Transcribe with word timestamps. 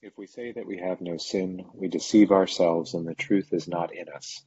If 0.00 0.16
we 0.16 0.28
say 0.28 0.52
that 0.52 0.66
we 0.66 0.78
have 0.78 1.00
no 1.00 1.16
sin, 1.16 1.66
we 1.74 1.88
deceive 1.88 2.30
ourselves 2.30 2.94
and 2.94 3.04
the 3.04 3.16
truth 3.16 3.52
is 3.52 3.66
not 3.66 3.92
in 3.92 4.08
us. 4.08 4.44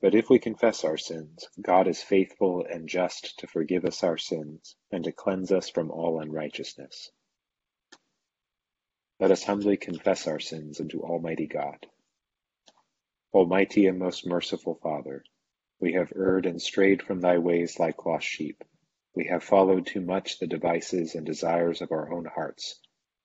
But 0.00 0.14
if 0.14 0.30
we 0.30 0.38
confess 0.38 0.84
our 0.84 0.96
sins, 0.96 1.48
God 1.60 1.88
is 1.88 2.00
faithful 2.00 2.64
and 2.64 2.88
just 2.88 3.40
to 3.40 3.48
forgive 3.48 3.84
us 3.84 4.04
our 4.04 4.18
sins 4.18 4.76
and 4.92 5.02
to 5.02 5.10
cleanse 5.10 5.50
us 5.50 5.68
from 5.68 5.90
all 5.90 6.20
unrighteousness. 6.20 7.10
Let 9.18 9.32
us 9.32 9.42
humbly 9.42 9.76
confess 9.76 10.28
our 10.28 10.38
sins 10.38 10.80
unto 10.80 11.00
Almighty 11.00 11.48
God. 11.48 11.84
Almighty 13.34 13.88
and 13.88 13.98
most 13.98 14.26
merciful 14.28 14.76
Father, 14.80 15.24
we 15.80 15.94
have 15.94 16.12
erred 16.14 16.46
and 16.46 16.62
strayed 16.62 17.02
from 17.02 17.20
thy 17.20 17.38
ways 17.38 17.80
like 17.80 18.06
lost 18.06 18.28
sheep. 18.28 18.62
We 19.16 19.26
have 19.26 19.42
followed 19.42 19.86
too 19.86 20.02
much 20.02 20.38
the 20.38 20.46
devices 20.46 21.16
and 21.16 21.26
desires 21.26 21.82
of 21.82 21.90
our 21.90 22.12
own 22.12 22.26
hearts 22.26 22.80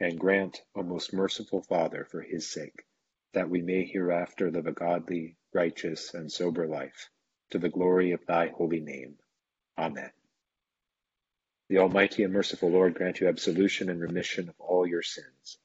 And 0.00 0.20
grant, 0.20 0.62
O 0.76 0.82
most 0.84 1.12
merciful 1.14 1.62
Father, 1.62 2.04
for 2.10 2.22
his 2.22 2.48
sake, 2.48 2.84
that 3.34 3.50
we 3.50 3.62
may 3.62 3.84
hereafter 3.86 4.50
live 4.50 4.66
a 4.66 4.72
godly, 4.72 5.36
righteous, 5.54 6.14
and 6.14 6.32
sober 6.32 6.66
life, 6.68 7.10
to 7.50 7.58
the 7.58 7.70
glory 7.70 8.12
of 8.12 8.26
thy 8.26 8.48
holy 8.48 8.80
name. 8.80 9.18
Amen. 9.78 10.10
The 11.70 11.78
Almighty 11.78 12.24
and 12.24 12.32
merciful 12.34 12.70
Lord 12.70 12.94
grant 12.94 13.20
you 13.20 13.28
absolution 13.28 13.90
and 13.90 14.00
remission 14.00 14.48
of 14.50 14.56
all 14.60 14.86
your 14.86 15.02
sins, 15.02 15.58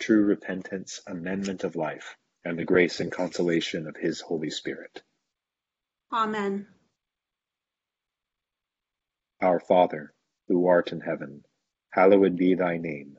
true 0.00 0.24
repentance, 0.24 1.00
amendment 1.06 1.64
of 1.64 1.76
life, 1.76 2.16
and 2.44 2.58
the 2.58 2.64
grace 2.64 3.00
and 3.00 3.12
consolation 3.12 3.86
of 3.88 3.96
his 3.96 4.20
Holy 4.20 4.50
Spirit. 4.50 5.02
Amen. 6.12 6.66
Our 9.42 9.60
Father, 9.60 10.14
who 10.48 10.66
art 10.66 10.92
in 10.92 11.00
heaven, 11.00 11.44
hallowed 11.90 12.36
be 12.36 12.54
thy 12.54 12.78
name. 12.78 13.18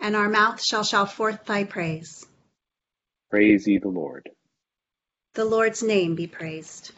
and 0.00 0.16
our 0.16 0.28
mouth 0.28 0.62
shall 0.62 0.82
shout 0.82 1.12
forth 1.12 1.44
thy 1.44 1.64
praise. 1.64 2.26
Praise 3.30 3.66
ye 3.66 3.78
the 3.78 3.88
Lord. 3.88 4.28
The 5.34 5.44
Lord's 5.44 5.82
name 5.82 6.16
be 6.16 6.26
praised. 6.26 6.92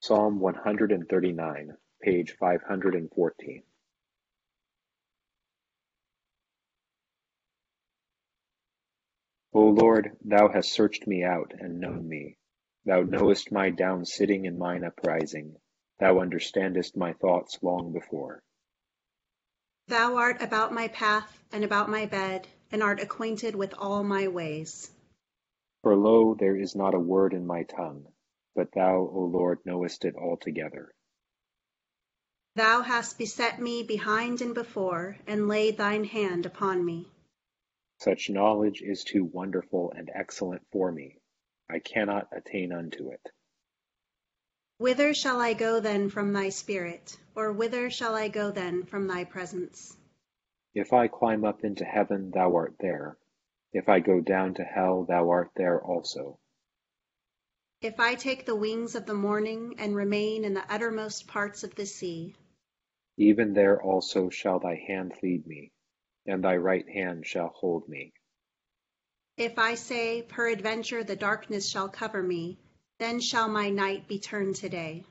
Psalm 0.00 0.40
139, 0.40 1.76
page 2.02 2.36
514. 2.40 3.62
O 9.54 9.60
Lord, 9.60 10.16
thou 10.24 10.48
hast 10.48 10.72
searched 10.72 11.06
me 11.06 11.24
out 11.24 11.52
and 11.58 11.80
known 11.80 12.08
me. 12.08 12.36
Thou 12.84 13.02
knowest 13.02 13.50
my 13.52 13.70
down 13.70 14.04
sitting 14.04 14.46
and 14.46 14.58
mine 14.58 14.84
uprising. 14.84 15.56
Thou 15.98 16.20
understandest 16.20 16.96
my 16.96 17.12
thoughts 17.14 17.58
long 17.62 17.92
before. 17.92 18.42
Thou 19.88 20.16
art 20.16 20.42
about 20.42 20.72
my 20.74 20.88
path 20.88 21.42
and 21.50 21.64
about 21.64 21.88
my 21.88 22.04
bed, 22.04 22.46
and 22.70 22.82
art 22.82 23.00
acquainted 23.00 23.56
with 23.56 23.72
all 23.78 24.04
my 24.04 24.28
ways. 24.28 24.90
For 25.82 25.96
lo, 25.96 26.34
there 26.34 26.56
is 26.56 26.76
not 26.76 26.94
a 26.94 27.00
word 27.00 27.32
in 27.32 27.46
my 27.46 27.62
tongue, 27.62 28.06
but 28.54 28.70
thou, 28.72 28.96
O 28.96 29.20
Lord, 29.32 29.60
knowest 29.64 30.04
it 30.04 30.14
altogether. 30.14 30.92
Thou 32.54 32.82
hast 32.82 33.16
beset 33.16 33.60
me 33.62 33.82
behind 33.82 34.42
and 34.42 34.54
before, 34.54 35.16
and 35.26 35.48
laid 35.48 35.78
thine 35.78 36.04
hand 36.04 36.44
upon 36.44 36.84
me. 36.84 37.10
Such 37.98 38.28
knowledge 38.28 38.82
is 38.82 39.04
too 39.04 39.24
wonderful 39.24 39.92
and 39.92 40.10
excellent 40.14 40.66
for 40.70 40.92
me. 40.92 41.16
I 41.70 41.78
cannot 41.78 42.28
attain 42.30 42.72
unto 42.72 43.10
it. 43.10 43.30
Whither 44.78 45.12
shall 45.12 45.40
I 45.40 45.54
go 45.54 45.80
then 45.80 46.08
from 46.08 46.32
thy 46.32 46.50
spirit? 46.50 47.18
Or 47.34 47.52
whither 47.52 47.90
shall 47.90 48.14
I 48.14 48.28
go 48.28 48.52
then 48.52 48.84
from 48.84 49.08
thy 49.08 49.24
presence? 49.24 49.96
If 50.72 50.92
I 50.92 51.08
climb 51.08 51.44
up 51.44 51.64
into 51.64 51.84
heaven, 51.84 52.30
thou 52.30 52.54
art 52.54 52.76
there. 52.78 53.18
If 53.72 53.88
I 53.88 53.98
go 53.98 54.20
down 54.20 54.54
to 54.54 54.62
hell, 54.62 55.04
thou 55.04 55.30
art 55.30 55.50
there 55.56 55.82
also. 55.82 56.38
If 57.80 57.98
I 57.98 58.14
take 58.14 58.44
the 58.46 58.54
wings 58.54 58.94
of 58.94 59.04
the 59.04 59.14
morning 59.14 59.74
and 59.78 59.96
remain 59.96 60.44
in 60.44 60.54
the 60.54 60.72
uttermost 60.72 61.26
parts 61.26 61.64
of 61.64 61.74
the 61.74 61.86
sea, 61.86 62.36
even 63.16 63.54
there 63.54 63.82
also 63.82 64.30
shall 64.30 64.60
thy 64.60 64.76
hand 64.76 65.12
lead 65.24 65.44
me, 65.44 65.72
and 66.24 66.44
thy 66.44 66.56
right 66.56 66.88
hand 66.88 67.26
shall 67.26 67.48
hold 67.48 67.88
me. 67.88 68.12
If 69.36 69.58
I 69.58 69.74
say, 69.74 70.22
Peradventure 70.22 71.02
the 71.02 71.16
darkness 71.16 71.68
shall 71.68 71.88
cover 71.88 72.22
me, 72.22 72.58
then 72.98 73.20
shall 73.20 73.48
my 73.48 73.70
night 73.70 74.08
be 74.08 74.18
turned 74.18 74.56
to 74.56 74.68
day. 74.68 75.04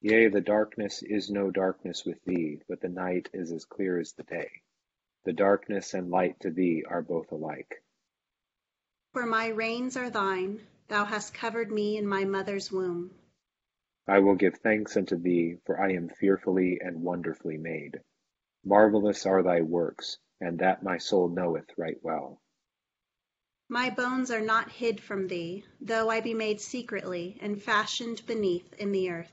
Yea, 0.00 0.28
the 0.28 0.40
darkness 0.40 1.02
is 1.02 1.30
no 1.30 1.50
darkness 1.50 2.04
with 2.04 2.22
thee, 2.24 2.60
but 2.68 2.80
the 2.80 2.88
night 2.88 3.30
is 3.32 3.50
as 3.52 3.64
clear 3.64 3.98
as 3.98 4.12
the 4.12 4.22
day. 4.22 4.50
The 5.24 5.32
darkness 5.32 5.94
and 5.94 6.10
light 6.10 6.38
to 6.40 6.50
thee 6.50 6.84
are 6.86 7.00
both 7.00 7.32
alike. 7.32 7.82
For 9.14 9.24
my 9.24 9.48
reins 9.48 9.96
are 9.96 10.10
thine, 10.10 10.60
thou 10.88 11.06
hast 11.06 11.32
covered 11.32 11.72
me 11.72 11.96
in 11.96 12.06
my 12.06 12.24
mother's 12.24 12.70
womb. 12.70 13.14
I 14.06 14.18
will 14.18 14.34
give 14.34 14.58
thanks 14.58 14.98
unto 14.98 15.16
thee, 15.16 15.56
for 15.64 15.80
I 15.80 15.92
am 15.92 16.10
fearfully 16.10 16.80
and 16.82 17.02
wonderfully 17.02 17.56
made. 17.56 18.00
Marvelous 18.62 19.24
are 19.24 19.42
thy 19.42 19.62
works, 19.62 20.18
and 20.40 20.58
that 20.58 20.82
my 20.82 20.98
soul 20.98 21.28
knoweth 21.28 21.70
right 21.78 21.98
well. 22.02 22.42
My 23.68 23.88
bones 23.88 24.30
are 24.30 24.42
not 24.42 24.70
hid 24.70 25.00
from 25.00 25.26
thee, 25.26 25.64
though 25.80 26.10
I 26.10 26.20
be 26.20 26.34
made 26.34 26.60
secretly 26.60 27.38
and 27.40 27.62
fashioned 27.62 28.26
beneath 28.26 28.74
in 28.74 28.92
the 28.92 29.08
earth. 29.10 29.32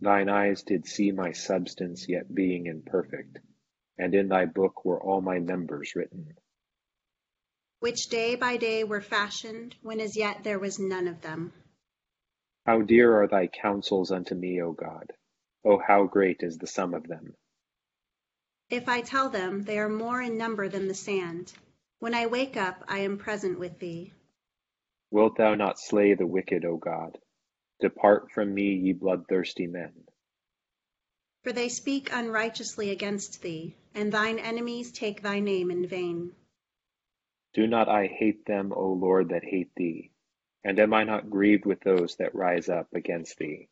Thine 0.00 0.28
eyes 0.28 0.62
did 0.62 0.86
see 0.86 1.12
my 1.12 1.32
substance 1.32 2.08
yet 2.08 2.34
being 2.34 2.66
imperfect, 2.66 3.38
and 3.96 4.14
in 4.14 4.28
thy 4.28 4.44
book 4.44 4.84
were 4.84 5.00
all 5.02 5.22
my 5.22 5.38
members 5.38 5.96
written. 5.96 6.36
Which 7.80 8.08
day 8.08 8.34
by 8.34 8.58
day 8.58 8.84
were 8.84 9.00
fashioned, 9.00 9.76
when 9.80 9.98
as 9.98 10.14
yet 10.14 10.44
there 10.44 10.58
was 10.58 10.78
none 10.78 11.08
of 11.08 11.22
them. 11.22 11.54
How 12.66 12.82
dear 12.82 13.22
are 13.22 13.28
thy 13.28 13.46
counsels 13.46 14.12
unto 14.12 14.34
me, 14.34 14.60
O 14.60 14.72
God! 14.72 15.10
O 15.64 15.78
how 15.78 16.04
great 16.04 16.42
is 16.42 16.58
the 16.58 16.66
sum 16.66 16.92
of 16.92 17.08
them! 17.08 17.34
If 18.68 18.88
I 18.88 19.00
tell 19.00 19.30
them, 19.30 19.62
they 19.62 19.78
are 19.78 19.88
more 19.88 20.20
in 20.20 20.36
number 20.36 20.68
than 20.68 20.86
the 20.86 20.94
sand. 20.94 21.54
When 22.02 22.14
I 22.16 22.26
wake 22.26 22.56
up, 22.56 22.82
I 22.88 22.98
am 22.98 23.16
present 23.16 23.60
with 23.60 23.78
thee. 23.78 24.12
Wilt 25.12 25.36
thou 25.36 25.54
not 25.54 25.78
slay 25.78 26.14
the 26.14 26.26
wicked, 26.26 26.64
O 26.64 26.76
God? 26.76 27.16
Depart 27.78 28.32
from 28.32 28.52
me, 28.52 28.74
ye 28.74 28.92
bloodthirsty 28.92 29.68
men. 29.68 29.92
For 31.44 31.52
they 31.52 31.68
speak 31.68 32.08
unrighteously 32.12 32.90
against 32.90 33.40
thee, 33.40 33.76
and 33.94 34.10
thine 34.10 34.40
enemies 34.40 34.90
take 34.90 35.22
thy 35.22 35.38
name 35.38 35.70
in 35.70 35.86
vain. 35.86 36.32
Do 37.54 37.68
not 37.68 37.88
I 37.88 38.08
hate 38.08 38.46
them, 38.46 38.72
O 38.74 38.94
Lord, 38.94 39.28
that 39.28 39.44
hate 39.44 39.70
thee? 39.76 40.10
And 40.64 40.80
am 40.80 40.92
I 40.92 41.04
not 41.04 41.30
grieved 41.30 41.66
with 41.66 41.82
those 41.82 42.16
that 42.16 42.34
rise 42.34 42.68
up 42.68 42.92
against 42.94 43.38
thee? 43.38 43.68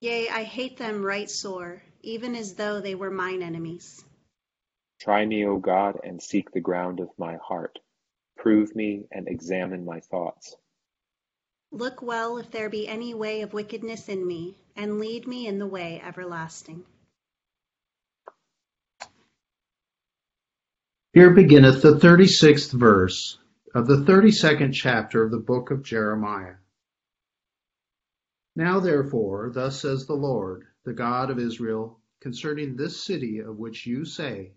Yea, 0.00 0.28
I 0.28 0.44
hate 0.44 0.76
them 0.76 1.04
right 1.04 1.28
sore, 1.28 1.82
even 2.02 2.36
as 2.36 2.54
though 2.54 2.80
they 2.80 2.94
were 2.94 3.10
mine 3.10 3.42
enemies. 3.42 4.04
Try 5.00 5.26
me, 5.26 5.46
O 5.46 5.58
God, 5.58 6.00
and 6.04 6.22
seek 6.22 6.52
the 6.52 6.60
ground 6.60 7.00
of 7.00 7.10
my 7.18 7.36
heart. 7.36 7.78
Prove 8.38 8.76
me 8.76 9.06
and 9.12 9.28
examine 9.28 9.84
my 9.84 10.00
thoughts. 10.00 10.56
Look 11.72 12.02
well 12.02 12.38
if 12.38 12.50
there 12.50 12.70
be 12.70 12.88
any 12.88 13.14
way 13.14 13.42
of 13.42 13.52
wickedness 13.54 14.08
in 14.08 14.26
me, 14.26 14.56
and 14.76 15.00
lead 15.00 15.26
me 15.28 15.46
in 15.46 15.58
the 15.58 15.66
way 15.66 16.02
everlasting. 16.04 16.84
Here 21.14 21.30
beginneth 21.30 21.82
the 21.82 21.98
thirty 22.00 22.26
sixth 22.26 22.72
verse. 22.72 23.38
of 23.74 23.86
the 23.86 23.96
32nd 23.98 24.74
chapter 24.74 25.22
of 25.24 25.30
the 25.30 25.38
book 25.38 25.70
of 25.70 25.82
Jeremiah. 25.84 26.56
Now 28.56 28.80
therefore, 28.80 29.50
thus 29.54 29.82
says 29.82 30.06
the 30.06 30.14
Lord, 30.14 30.64
the 30.84 30.92
God 30.94 31.30
of 31.30 31.38
Israel, 31.38 32.00
concerning 32.20 32.76
this 32.76 33.02
city 33.04 33.40
of 33.40 33.58
which 33.58 33.86
you 33.86 34.04
say, 34.04 34.52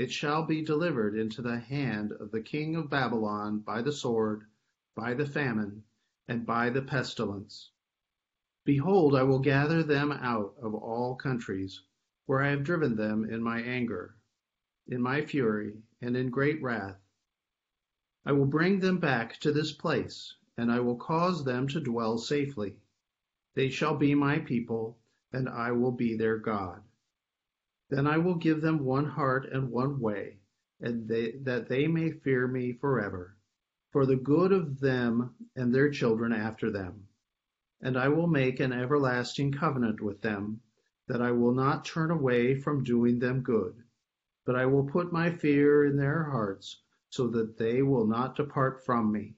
It 0.00 0.10
shall 0.10 0.46
be 0.46 0.62
delivered 0.62 1.14
into 1.14 1.42
the 1.42 1.58
hand 1.58 2.12
of 2.12 2.30
the 2.30 2.40
king 2.40 2.74
of 2.74 2.88
Babylon 2.88 3.58
by 3.58 3.82
the 3.82 3.92
sword, 3.92 4.46
by 4.94 5.12
the 5.12 5.26
famine, 5.26 5.84
and 6.26 6.46
by 6.46 6.70
the 6.70 6.80
pestilence. 6.80 7.70
Behold, 8.64 9.14
I 9.14 9.24
will 9.24 9.40
gather 9.40 9.82
them 9.82 10.10
out 10.10 10.54
of 10.56 10.74
all 10.74 11.16
countries, 11.16 11.82
where 12.24 12.40
I 12.40 12.48
have 12.48 12.64
driven 12.64 12.96
them 12.96 13.26
in 13.26 13.42
my 13.42 13.60
anger, 13.60 14.16
in 14.86 15.02
my 15.02 15.20
fury, 15.20 15.82
and 16.00 16.16
in 16.16 16.30
great 16.30 16.62
wrath 16.62 16.98
I 18.24 18.32
will 18.32 18.46
bring 18.46 18.80
them 18.80 19.00
back 19.00 19.38
to 19.40 19.52
this 19.52 19.72
place, 19.72 20.34
and 20.56 20.72
I 20.72 20.80
will 20.80 20.96
cause 20.96 21.44
them 21.44 21.68
to 21.68 21.78
dwell 21.78 22.16
safely. 22.16 22.74
They 23.52 23.68
shall 23.68 23.98
be 23.98 24.14
my 24.14 24.38
people, 24.38 24.98
and 25.30 25.46
I 25.46 25.72
will 25.72 25.92
be 25.92 26.16
their 26.16 26.38
God. 26.38 26.84
Then 27.90 28.06
I 28.06 28.18
will 28.18 28.36
give 28.36 28.60
them 28.60 28.84
one 28.84 29.04
heart 29.04 29.46
and 29.46 29.72
one 29.72 29.98
way, 29.98 30.38
and 30.78 31.08
they, 31.08 31.32
that 31.38 31.68
they 31.68 31.88
may 31.88 32.12
fear 32.12 32.46
me 32.46 32.72
forever, 32.72 33.34
for 33.90 34.06
the 34.06 34.14
good 34.14 34.52
of 34.52 34.78
them 34.78 35.34
and 35.56 35.74
their 35.74 35.90
children 35.90 36.32
after 36.32 36.70
them. 36.70 37.08
And 37.80 37.96
I 37.98 38.06
will 38.06 38.28
make 38.28 38.60
an 38.60 38.72
everlasting 38.72 39.50
covenant 39.50 40.00
with 40.00 40.20
them, 40.20 40.60
that 41.08 41.20
I 41.20 41.32
will 41.32 41.52
not 41.52 41.84
turn 41.84 42.12
away 42.12 42.54
from 42.54 42.84
doing 42.84 43.18
them 43.18 43.42
good, 43.42 43.82
but 44.44 44.54
I 44.54 44.66
will 44.66 44.84
put 44.86 45.10
my 45.12 45.32
fear 45.32 45.84
in 45.84 45.96
their 45.96 46.22
hearts 46.22 46.80
so 47.08 47.26
that 47.30 47.56
they 47.56 47.82
will 47.82 48.06
not 48.06 48.36
depart 48.36 48.84
from 48.84 49.10
me. 49.10 49.34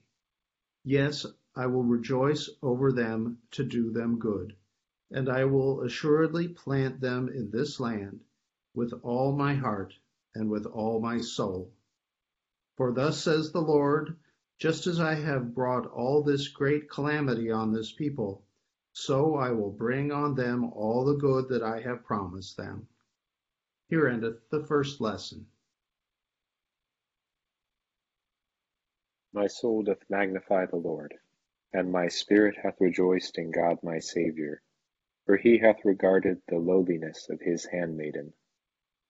Yes, 0.83 1.25
I 1.55 1.65
will 1.65 1.85
rejoice 1.85 2.51
over 2.61 2.91
them 2.91 3.39
to 3.49 3.63
do 3.63 3.89
them 3.89 4.19
good, 4.19 4.55
and 5.09 5.27
I 5.27 5.45
will 5.45 5.81
assuredly 5.81 6.49
plant 6.49 7.01
them 7.01 7.29
in 7.29 7.49
this 7.49 7.79
land 7.79 8.23
with 8.73 8.93
all 9.03 9.35
my 9.35 9.53
heart 9.53 9.93
and 10.35 10.49
with 10.49 10.65
all 10.65 10.99
my 10.99 11.19
soul. 11.19 11.71
For 12.75 12.91
thus 12.91 13.21
says 13.21 13.51
the 13.51 13.61
Lord, 13.61 14.17
just 14.57 14.87
as 14.87 14.99
I 14.99 15.13
have 15.15 15.53
brought 15.53 15.85
all 15.87 16.23
this 16.23 16.47
great 16.47 16.89
calamity 16.89 17.51
on 17.51 17.71
this 17.71 17.91
people, 17.91 18.43
so 18.93 19.35
I 19.35 19.51
will 19.51 19.71
bring 19.71 20.11
on 20.11 20.35
them 20.35 20.65
all 20.65 21.05
the 21.05 21.17
good 21.17 21.49
that 21.49 21.63
I 21.63 21.81
have 21.81 22.05
promised 22.05 22.57
them. 22.57 22.87
Here 23.89 24.07
endeth 24.07 24.49
the 24.49 24.65
first 24.65 25.01
lesson. 25.01 25.47
My 29.33 29.47
soul 29.47 29.83
doth 29.83 30.09
magnify 30.09 30.67
the 30.67 30.77
Lord, 30.77 31.13
and 31.73 31.91
my 31.91 32.07
spirit 32.07 32.55
hath 32.55 32.79
rejoiced 32.79 33.37
in 33.37 33.51
God 33.51 33.77
my 33.83 33.99
Saviour: 33.99 34.61
for 35.25 35.37
he 35.37 35.57
hath 35.57 35.83
regarded 35.85 36.41
the 36.47 36.59
lowliness 36.59 37.29
of 37.29 37.41
his 37.41 37.65
handmaiden. 37.65 38.33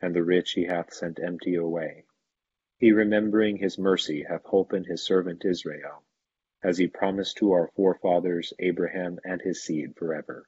and 0.00 0.14
the 0.14 0.22
rich 0.22 0.52
he 0.52 0.64
hath 0.64 0.92
sent 0.92 1.20
empty 1.20 1.54
away. 1.54 2.04
He 2.78 2.92
remembering 2.92 3.56
his 3.56 3.78
mercy 3.78 4.22
hath 4.22 4.44
holpen 4.44 4.84
his 4.84 5.02
servant 5.02 5.44
Israel, 5.44 6.02
as 6.62 6.78
he 6.78 6.86
promised 6.86 7.36
to 7.36 7.52
our 7.52 7.68
forefathers 7.76 8.52
Abraham 8.58 9.18
and 9.24 9.40
his 9.42 9.62
seed 9.62 9.96
forever. 9.96 10.46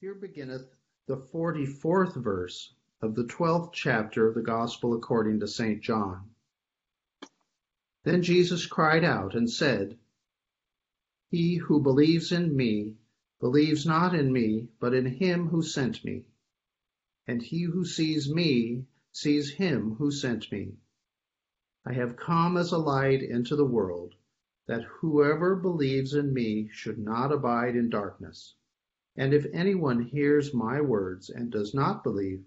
Here 0.00 0.14
beginneth 0.14 0.74
the 1.06 1.16
44th 1.16 2.14
verse 2.16 2.74
of 3.00 3.14
the 3.14 3.24
12th 3.24 3.72
chapter 3.72 4.28
of 4.28 4.34
the 4.34 4.42
Gospel 4.42 4.94
according 4.94 5.40
to 5.40 5.48
St. 5.48 5.80
John. 5.80 6.30
Then 8.04 8.22
Jesus 8.22 8.66
cried 8.66 9.04
out 9.04 9.34
and 9.34 9.50
said, 9.50 9.98
He 11.30 11.56
who 11.56 11.80
believes 11.80 12.32
in 12.32 12.54
me 12.56 12.97
believes 13.40 13.86
not 13.86 14.14
in 14.14 14.32
me, 14.32 14.68
but 14.80 14.92
in 14.92 15.06
him 15.06 15.46
who 15.48 15.62
sent 15.62 16.04
me. 16.04 16.24
And 17.26 17.40
he 17.40 17.62
who 17.62 17.84
sees 17.84 18.28
me 18.28 18.86
sees 19.12 19.50
him 19.50 19.94
who 19.94 20.10
sent 20.10 20.50
me. 20.50 20.76
I 21.84 21.92
have 21.92 22.16
come 22.16 22.56
as 22.56 22.72
a 22.72 22.78
light 22.78 23.22
into 23.22 23.54
the 23.54 23.64
world, 23.64 24.14
that 24.66 24.82
whoever 24.82 25.54
believes 25.54 26.14
in 26.14 26.34
me 26.34 26.68
should 26.72 26.98
not 26.98 27.30
abide 27.30 27.76
in 27.76 27.90
darkness. 27.90 28.54
And 29.14 29.32
if 29.32 29.46
anyone 29.52 30.02
hears 30.02 30.52
my 30.52 30.80
words 30.80 31.30
and 31.30 31.50
does 31.50 31.72
not 31.74 32.02
believe, 32.02 32.44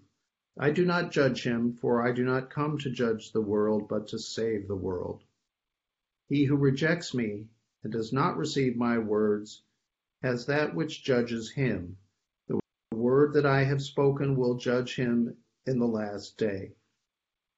I 0.58 0.70
do 0.70 0.84
not 0.84 1.10
judge 1.10 1.42
him, 1.42 1.72
for 1.72 2.06
I 2.06 2.12
do 2.12 2.24
not 2.24 2.50
come 2.50 2.76
to 2.78 2.90
judge 2.90 3.32
the 3.32 3.40
world, 3.40 3.88
but 3.88 4.08
to 4.08 4.18
save 4.18 4.68
the 4.68 4.76
world. 4.76 5.24
He 6.28 6.44
who 6.44 6.56
rejects 6.56 7.14
me 7.14 7.48
and 7.82 7.92
does 7.92 8.12
not 8.12 8.36
receive 8.36 8.76
my 8.76 8.98
words 8.98 9.62
has 10.22 10.46
that 10.46 10.74
which 10.74 11.02
judges 11.02 11.50
him. 11.50 11.96
The 12.46 12.60
word 12.94 13.32
that 13.34 13.46
I 13.46 13.64
have 13.64 13.82
spoken 13.82 14.36
will 14.36 14.56
judge 14.56 14.94
him 14.94 15.36
in 15.66 15.78
the 15.78 15.86
last 15.86 16.38
day. 16.38 16.72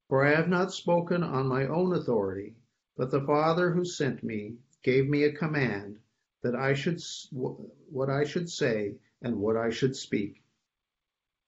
For 0.09 0.25
I 0.25 0.35
have 0.35 0.49
not 0.49 0.73
spoken 0.73 1.23
on 1.23 1.47
my 1.47 1.67
own 1.67 1.95
authority, 1.95 2.57
but 2.97 3.11
the 3.11 3.25
Father 3.25 3.71
who 3.71 3.85
sent 3.85 4.23
me 4.23 4.57
gave 4.83 5.09
me 5.09 5.25
a 5.25 5.33
command 5.33 5.99
that 6.43 6.55
I 6.55 6.75
should 6.75 7.03
what 7.33 8.11
I 8.11 8.25
should 8.25 8.51
say 8.51 8.97
and 9.23 9.41
what 9.41 9.57
I 9.57 9.71
should 9.71 9.97
speak. 9.97 10.43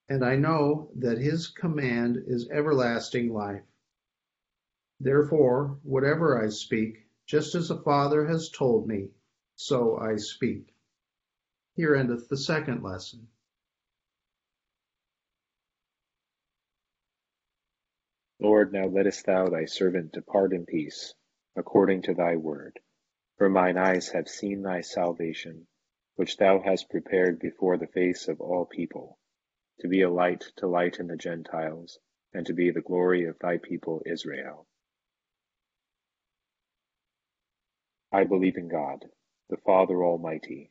And 0.08 0.24
I 0.24 0.36
know 0.36 0.90
that 0.96 1.18
his 1.18 1.48
command 1.48 2.22
is 2.26 2.48
everlasting 2.50 3.32
life. 3.32 3.64
Therefore, 5.00 5.78
whatever 5.82 6.42
I 6.42 6.48
speak, 6.48 7.06
just 7.26 7.54
as 7.54 7.68
the 7.68 7.82
Father 7.82 8.26
has 8.26 8.48
told 8.48 8.86
me, 8.86 9.10
so 9.54 9.98
I 9.98 10.16
speak. 10.16 10.75
Here 11.76 11.94
endeth 11.94 12.28
the 12.28 12.38
second 12.38 12.82
lesson. 12.82 13.28
Lord, 18.40 18.72
now 18.72 18.86
lettest 18.86 19.26
thou 19.26 19.48
thy 19.48 19.66
servant 19.66 20.12
depart 20.12 20.54
in 20.54 20.64
peace, 20.66 21.14
according 21.54 22.02
to 22.02 22.14
thy 22.14 22.36
word. 22.36 22.80
For 23.36 23.50
mine 23.50 23.76
eyes 23.76 24.08
have 24.10 24.28
seen 24.28 24.62
thy 24.62 24.80
salvation, 24.80 25.66
which 26.14 26.38
thou 26.38 26.60
hast 26.60 26.88
prepared 26.88 27.38
before 27.38 27.76
the 27.76 27.86
face 27.86 28.28
of 28.28 28.40
all 28.40 28.64
people, 28.64 29.18
to 29.80 29.88
be 29.88 30.02
a 30.02 30.10
light 30.10 30.44
to 30.56 30.66
lighten 30.66 31.08
the 31.08 31.16
Gentiles, 31.16 31.98
and 32.32 32.46
to 32.46 32.54
be 32.54 32.70
the 32.70 32.80
glory 32.80 33.26
of 33.26 33.38
thy 33.38 33.58
people 33.58 34.02
Israel. 34.06 34.66
I 38.10 38.24
believe 38.24 38.56
in 38.56 38.68
God, 38.68 39.04
the 39.50 39.58
Father 39.58 40.02
Almighty, 40.02 40.70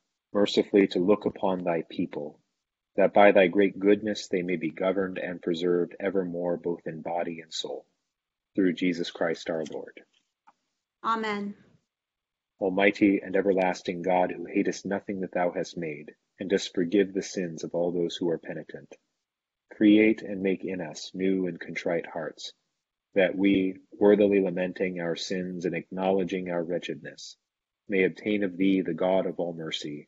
mercifully 0.33 0.87
to 0.87 0.99
look 0.99 1.25
upon 1.25 1.63
thy 1.63 1.83
people, 1.89 2.39
that 2.95 3.13
by 3.13 3.31
thy 3.31 3.47
great 3.47 3.79
goodness 3.79 4.27
they 4.27 4.41
may 4.41 4.55
be 4.57 4.71
governed 4.71 5.17
and 5.17 5.41
preserved 5.41 5.95
evermore 5.99 6.57
both 6.57 6.81
in 6.85 7.01
body 7.01 7.39
and 7.41 7.53
soul. 7.53 7.85
Through 8.55 8.73
Jesus 8.73 9.11
Christ 9.11 9.49
our 9.49 9.63
Lord. 9.71 10.01
Amen. 11.03 11.55
Almighty 12.59 13.21
and 13.23 13.35
everlasting 13.35 14.03
God, 14.03 14.31
who 14.31 14.45
hatest 14.45 14.85
nothing 14.85 15.21
that 15.21 15.31
thou 15.33 15.51
hast 15.51 15.77
made, 15.77 16.13
and 16.39 16.49
dost 16.49 16.75
forgive 16.75 17.13
the 17.13 17.23
sins 17.23 17.63
of 17.63 17.73
all 17.73 17.91
those 17.91 18.15
who 18.15 18.29
are 18.29 18.37
penitent, 18.37 18.93
create 19.73 20.21
and 20.21 20.43
make 20.43 20.63
in 20.63 20.81
us 20.81 21.11
new 21.13 21.47
and 21.47 21.59
contrite 21.59 22.05
hearts, 22.05 22.53
that 23.15 23.35
we, 23.35 23.77
worthily 23.93 24.41
lamenting 24.41 24.99
our 24.99 25.15
sins 25.15 25.65
and 25.65 25.75
acknowledging 25.75 26.51
our 26.51 26.63
wretchedness, 26.63 27.37
may 27.89 28.03
obtain 28.03 28.43
of 28.43 28.57
thee, 28.57 28.81
the 28.81 28.93
God 28.93 29.25
of 29.25 29.39
all 29.39 29.53
mercy, 29.53 30.07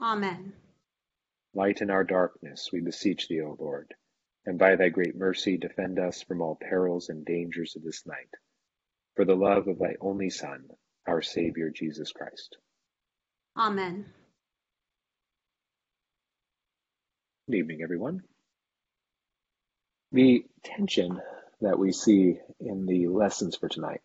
Amen. 0.00 0.52
Lighten 1.54 1.90
our 1.90 2.04
darkness, 2.04 2.70
we 2.72 2.80
beseech 2.80 3.28
thee, 3.28 3.40
O 3.40 3.56
Lord, 3.58 3.94
and 4.46 4.58
by 4.58 4.76
thy 4.76 4.90
great 4.90 5.16
mercy 5.16 5.56
defend 5.56 5.98
us 5.98 6.22
from 6.22 6.40
all 6.40 6.56
perils 6.56 7.08
and 7.08 7.24
dangers 7.24 7.74
of 7.74 7.82
this 7.82 8.06
night, 8.06 8.30
for 9.16 9.24
the 9.24 9.34
love 9.34 9.66
of 9.66 9.78
thy 9.78 9.96
only 10.00 10.30
Son, 10.30 10.70
our 11.06 11.22
Saviour 11.22 11.70
Jesus 11.70 12.12
Christ. 12.12 12.58
Amen. 13.56 14.06
Good 17.50 17.56
evening, 17.56 17.82
everyone. 17.82 18.22
The 20.12 20.44
tension 20.62 21.20
that 21.60 21.78
we 21.78 21.92
see 21.92 22.38
in 22.60 22.86
the 22.86 23.08
lessons 23.08 23.56
for 23.56 23.68
tonight 23.68 24.02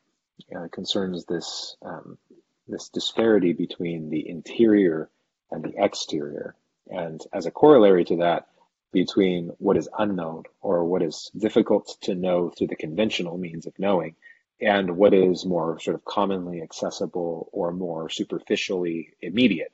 uh, 0.56 0.68
concerns 0.72 1.26
this 1.26 1.76
um, 1.86 2.18
this 2.68 2.90
disparity 2.90 3.54
between 3.54 4.10
the 4.10 4.28
interior 4.28 5.10
and 5.54 5.64
the 5.64 5.74
exterior, 5.78 6.56
and 6.90 7.22
as 7.32 7.46
a 7.46 7.52
corollary 7.52 8.04
to 8.06 8.18
that, 8.18 8.48
between 8.92 9.52
what 9.58 9.78
is 9.78 9.90
unknown 9.98 10.44
or 10.62 10.86
what 10.86 11.02
is 11.02 11.32
difficult 11.36 11.98
to 12.02 12.16
know 12.16 12.50
through 12.50 12.68
the 12.68 12.76
conventional 12.76 13.38
means 13.38 13.66
of 13.66 13.78
knowing, 13.80 14.16
and 14.62 14.96
what 14.96 15.14
is 15.14 15.46
more 15.46 15.80
sort 15.80 15.96
of 15.96 16.06
commonly 16.06 16.62
accessible 16.62 17.50
or 17.52 17.72
more 17.72 18.10
superficially 18.10 19.14
immediate. 19.22 19.74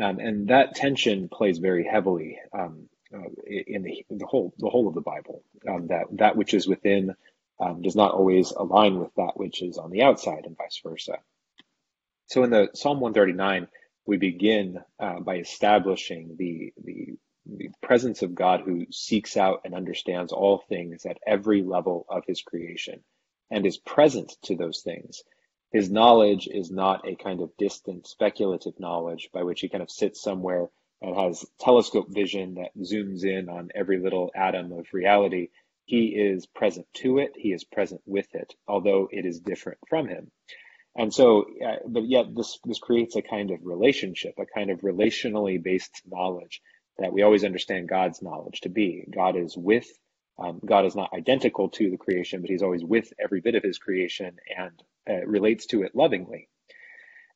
Um, 0.00 0.18
and 0.18 0.48
that 0.48 0.74
tension 0.74 1.28
plays 1.28 1.58
very 1.58 1.84
heavily 1.84 2.38
um, 2.52 2.88
uh, 3.14 3.28
in 3.46 3.82
the, 3.82 4.04
the 4.10 4.26
whole 4.26 4.52
the 4.58 4.68
whole 4.68 4.88
of 4.88 4.94
the 4.94 5.00
Bible. 5.00 5.42
Um, 5.68 5.86
that 5.88 6.06
that 6.12 6.36
which 6.36 6.52
is 6.52 6.66
within 6.66 7.14
um, 7.60 7.82
does 7.82 7.94
not 7.96 8.12
always 8.12 8.50
align 8.50 8.98
with 8.98 9.14
that 9.16 9.36
which 9.36 9.62
is 9.62 9.78
on 9.78 9.90
the 9.90 10.02
outside, 10.02 10.46
and 10.46 10.56
vice 10.56 10.80
versa. 10.82 11.18
So 12.26 12.42
in 12.42 12.50
the 12.50 12.70
Psalm 12.74 13.00
139, 13.00 13.68
we 14.06 14.18
begin 14.18 14.78
uh, 15.00 15.20
by 15.20 15.36
establishing 15.36 16.36
the, 16.38 16.72
the 16.84 17.14
the 17.46 17.70
presence 17.82 18.22
of 18.22 18.34
God 18.34 18.62
who 18.62 18.86
seeks 18.90 19.36
out 19.36 19.62
and 19.64 19.74
understands 19.74 20.32
all 20.32 20.58
things 20.68 21.06
at 21.06 21.18
every 21.26 21.62
level 21.62 22.06
of 22.08 22.24
his 22.26 22.42
creation 22.42 23.02
and 23.50 23.66
is 23.66 23.78
present 23.78 24.34
to 24.44 24.56
those 24.56 24.82
things. 24.82 25.22
His 25.72 25.90
knowledge 25.90 26.48
is 26.48 26.70
not 26.70 27.06
a 27.08 27.16
kind 27.16 27.40
of 27.42 27.56
distant 27.58 28.06
speculative 28.06 28.78
knowledge 28.78 29.30
by 29.32 29.42
which 29.42 29.60
he 29.60 29.68
kind 29.68 29.82
of 29.82 29.90
sits 29.90 30.22
somewhere 30.22 30.68
and 31.02 31.16
has 31.16 31.44
telescope 31.60 32.08
vision 32.10 32.54
that 32.54 32.76
zooms 32.78 33.24
in 33.24 33.48
on 33.48 33.70
every 33.74 33.98
little 33.98 34.30
atom 34.34 34.72
of 34.72 34.86
reality. 34.92 35.48
He 35.84 36.06
is 36.08 36.46
present 36.46 36.86
to 36.94 37.18
it, 37.18 37.32
he 37.36 37.52
is 37.52 37.64
present 37.64 38.00
with 38.06 38.34
it, 38.34 38.54
although 38.68 39.08
it 39.12 39.26
is 39.26 39.40
different 39.40 39.78
from 39.88 40.08
him. 40.08 40.30
And 40.96 41.12
so, 41.12 41.46
uh, 41.64 41.76
but 41.86 42.08
yet 42.08 42.34
this, 42.34 42.58
this 42.64 42.78
creates 42.78 43.16
a 43.16 43.22
kind 43.22 43.50
of 43.50 43.60
relationship, 43.64 44.34
a 44.38 44.46
kind 44.46 44.70
of 44.70 44.80
relationally 44.80 45.62
based 45.62 46.02
knowledge 46.06 46.60
that 46.98 47.12
we 47.12 47.22
always 47.22 47.44
understand 47.44 47.88
God's 47.88 48.22
knowledge 48.22 48.60
to 48.60 48.68
be. 48.68 49.04
God 49.12 49.36
is 49.36 49.56
with, 49.56 49.86
um, 50.38 50.60
God 50.64 50.86
is 50.86 50.94
not 50.94 51.12
identical 51.12 51.68
to 51.70 51.90
the 51.90 51.96
creation, 51.96 52.40
but 52.40 52.50
he's 52.50 52.62
always 52.62 52.84
with 52.84 53.12
every 53.18 53.40
bit 53.40 53.56
of 53.56 53.64
his 53.64 53.78
creation 53.78 54.36
and 54.56 54.82
uh, 55.10 55.26
relates 55.26 55.66
to 55.66 55.82
it 55.82 55.96
lovingly. 55.96 56.48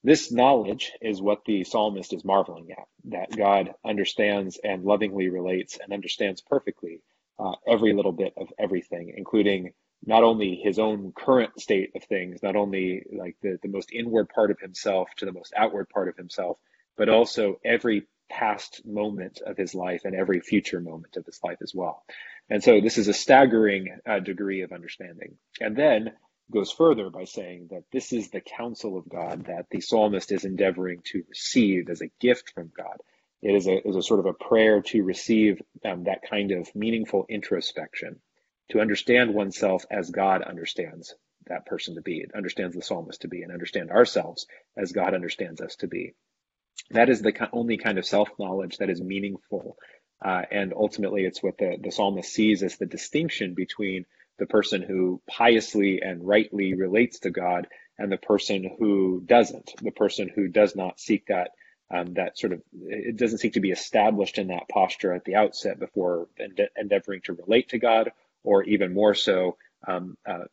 This 0.04 0.30
knowledge 0.30 0.92
is 1.00 1.20
what 1.20 1.44
the 1.44 1.64
psalmist 1.64 2.12
is 2.12 2.24
marveling 2.24 2.70
at, 2.70 2.86
that 3.06 3.36
God 3.36 3.74
understands 3.84 4.58
and 4.62 4.84
lovingly 4.84 5.28
relates 5.28 5.78
and 5.82 5.92
understands 5.92 6.40
perfectly 6.40 7.02
uh, 7.38 7.54
every 7.66 7.92
little 7.92 8.12
bit 8.12 8.34
of 8.36 8.52
everything, 8.58 9.12
including 9.16 9.72
not 10.04 10.22
only 10.22 10.54
his 10.56 10.78
own 10.78 11.12
current 11.12 11.60
state 11.60 11.90
of 11.94 12.04
things, 12.04 12.42
not 12.42 12.56
only 12.56 13.04
like 13.12 13.36
the, 13.42 13.58
the 13.62 13.68
most 13.68 13.90
inward 13.92 14.28
part 14.28 14.50
of 14.50 14.60
himself 14.60 15.08
to 15.16 15.26
the 15.26 15.32
most 15.32 15.52
outward 15.56 15.88
part 15.88 16.08
of 16.08 16.16
himself, 16.16 16.58
but 16.96 17.08
also 17.08 17.60
every 17.64 18.06
past 18.30 18.82
moment 18.86 19.40
of 19.44 19.56
his 19.56 19.74
life 19.74 20.02
and 20.04 20.14
every 20.14 20.40
future 20.40 20.80
moment 20.80 21.16
of 21.16 21.24
his 21.26 21.40
life 21.42 21.58
as 21.62 21.74
well. 21.74 22.04
And 22.50 22.62
so 22.62 22.80
this 22.80 22.98
is 22.98 23.08
a 23.08 23.14
staggering 23.14 23.98
uh, 24.06 24.20
degree 24.20 24.62
of 24.62 24.72
understanding. 24.72 25.36
And 25.60 25.76
then 25.76 26.12
goes 26.50 26.72
further 26.72 27.10
by 27.10 27.24
saying 27.24 27.68
that 27.70 27.84
this 27.92 28.12
is 28.12 28.30
the 28.30 28.40
counsel 28.40 28.96
of 28.96 29.08
God 29.08 29.46
that 29.46 29.66
the 29.70 29.80
psalmist 29.80 30.32
is 30.32 30.44
endeavoring 30.44 31.02
to 31.06 31.24
receive 31.28 31.90
as 31.90 32.00
a 32.00 32.10
gift 32.20 32.52
from 32.54 32.70
God. 32.76 32.96
It 33.42 33.54
is 33.54 33.66
a, 33.66 33.86
is 33.86 33.96
a 33.96 34.02
sort 34.02 34.20
of 34.20 34.26
a 34.26 34.32
prayer 34.32 34.80
to 34.82 35.02
receive 35.02 35.60
um, 35.84 36.04
that 36.04 36.22
kind 36.28 36.52
of 36.52 36.74
meaningful 36.74 37.26
introspection, 37.28 38.20
to 38.70 38.80
understand 38.80 39.34
oneself 39.34 39.84
as 39.90 40.10
God 40.10 40.42
understands 40.42 41.14
that 41.46 41.66
person 41.66 41.94
to 41.94 42.02
be, 42.02 42.18
it 42.18 42.32
understands 42.34 42.74
the 42.74 42.82
psalmist 42.82 43.22
to 43.22 43.28
be, 43.28 43.42
and 43.42 43.52
understand 43.52 43.90
ourselves 43.90 44.46
as 44.76 44.92
God 44.92 45.14
understands 45.14 45.60
us 45.60 45.76
to 45.76 45.86
be. 45.86 46.14
That 46.90 47.08
is 47.08 47.20
the 47.20 47.48
only 47.52 47.76
kind 47.76 47.98
of 47.98 48.06
self 48.06 48.28
knowledge 48.38 48.78
that 48.78 48.90
is 48.90 49.00
meaningful. 49.00 49.76
Uh, 50.24 50.42
and 50.50 50.72
ultimately, 50.74 51.24
it's 51.24 51.42
what 51.42 51.58
the, 51.58 51.76
the 51.80 51.92
psalmist 51.92 52.32
sees 52.32 52.62
as 52.62 52.76
the 52.76 52.86
distinction 52.86 53.54
between 53.54 54.04
the 54.38 54.46
person 54.46 54.82
who 54.82 55.20
piously 55.28 56.00
and 56.02 56.26
rightly 56.26 56.74
relates 56.74 57.20
to 57.20 57.30
God 57.30 57.66
and 57.98 58.10
the 58.10 58.16
person 58.16 58.68
who 58.78 59.22
doesn't, 59.24 59.72
the 59.82 59.90
person 59.90 60.28
who 60.32 60.48
does 60.48 60.76
not 60.76 61.00
seek 61.00 61.26
that. 61.26 61.50
Um, 61.90 62.12
that 62.14 62.38
sort 62.38 62.52
of 62.52 62.60
it 62.82 63.16
doesn't 63.16 63.38
seek 63.38 63.54
to 63.54 63.60
be 63.60 63.70
established 63.70 64.36
in 64.36 64.48
that 64.48 64.68
posture 64.68 65.14
at 65.14 65.24
the 65.24 65.36
outset 65.36 65.78
before 65.78 66.28
ende- 66.38 66.68
endeavoring 66.76 67.22
to 67.24 67.32
relate 67.32 67.70
to 67.70 67.78
God, 67.78 68.12
or 68.48 68.64
even 68.64 68.94
more 68.94 69.14
so, 69.14 69.58
um, 69.86 70.16
uh, 70.26 70.46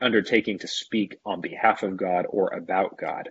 undertaking 0.00 0.60
to 0.60 0.68
speak 0.68 1.18
on 1.26 1.42
behalf 1.42 1.84
of 1.84 1.96
God 1.96 2.26
or 2.30 2.54
about 2.54 2.98
God. 2.98 3.30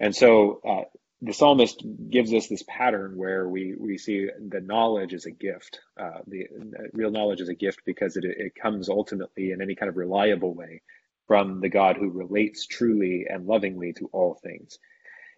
And 0.00 0.16
so 0.16 0.60
uh, 0.68 0.84
the 1.22 1.34
psalmist 1.34 1.84
gives 2.10 2.32
us 2.34 2.48
this 2.48 2.64
pattern 2.68 3.16
where 3.16 3.48
we, 3.48 3.74
we 3.78 3.98
see 3.98 4.28
the 4.48 4.60
knowledge 4.60 5.14
is 5.14 5.26
a 5.26 5.32
gift. 5.32 5.80
Uh, 6.00 6.20
the, 6.28 6.46
the 6.52 6.88
real 6.92 7.10
knowledge 7.10 7.40
is 7.40 7.50
a 7.50 7.54
gift 7.54 7.80
because 7.86 8.16
it, 8.16 8.24
it 8.26 8.54
comes 8.54 8.88
ultimately 8.88 9.52
in 9.52 9.62
any 9.62 9.74
kind 9.74 9.90
of 9.90 9.96
reliable 9.96 10.54
way 10.54 10.82
from 11.28 11.60
the 11.60 11.70
God 11.70 11.96
who 11.98 12.10
relates 12.10 12.66
truly 12.66 13.26
and 13.28 13.46
lovingly 13.46 13.94
to 13.94 14.08
all 14.12 14.34
things. 14.42 14.78